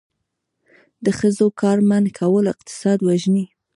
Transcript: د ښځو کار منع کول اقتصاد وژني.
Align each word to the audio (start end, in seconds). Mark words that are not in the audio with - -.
د 1.05 1.07
ښځو 1.19 1.47
کار 1.61 1.77
منع 1.89 2.11
کول 2.19 2.45
اقتصاد 2.53 2.97
وژني. 3.07 3.45